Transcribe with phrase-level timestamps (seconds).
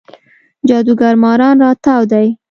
[0.67, 2.27] جادوګر ماران راتاو دی